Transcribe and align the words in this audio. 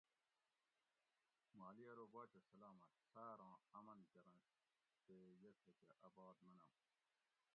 مالی 1.59 1.83
ارو 1.91 2.05
باچہ 2.13 2.39
سلامت 2.51 2.91
ساۤراں 3.11 3.55
امن 3.79 3.99
کرنش 4.11 4.47
تی 5.05 5.17
یہ 5.43 5.51
تھکہ 5.61 5.91
اۤ 6.05 6.11
بات 6.17 6.37
منم 6.47 6.71